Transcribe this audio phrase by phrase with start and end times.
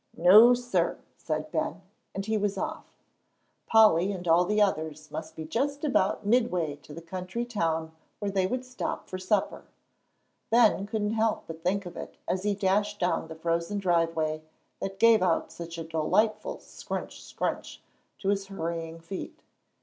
[0.17, 1.83] "No, sir," said Ben,
[2.15, 2.85] and he was off.
[3.67, 8.31] Polly and all the others must be just about midway to the country town where
[8.31, 9.63] they were to stop for supper
[10.49, 14.41] Ben couldn't help but think of it as he dashed down the frozen driveway
[14.79, 17.79] that gave out such a delightful "scrunch, scrunch"
[18.17, 19.43] to his hurrying feet.